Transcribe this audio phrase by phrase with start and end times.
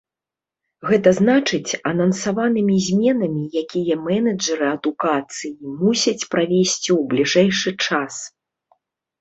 [0.91, 8.13] Гэта значыць, анансаванымі зменамі, якія менеджары адукацыі мусяць правесці ў бліжэйшы час.